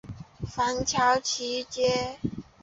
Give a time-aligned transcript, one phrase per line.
[0.47, 2.17] 芬乔奇街。